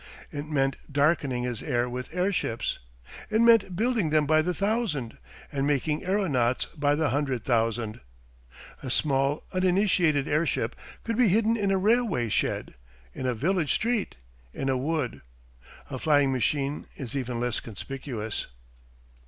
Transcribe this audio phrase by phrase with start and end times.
[0.31, 2.79] It meant darkening his air with airships.
[3.29, 5.19] It meant building them by the thousand
[5.51, 7.99] and making aeronauts by the hundred thousand.
[8.81, 12.73] A small uninitated airship could be hidden in a railway shed,
[13.13, 14.15] in a village street,
[14.55, 15.21] in a wood;
[15.87, 18.47] a flying machine is even less conspicuous.